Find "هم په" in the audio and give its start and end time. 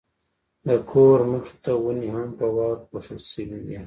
2.15-2.45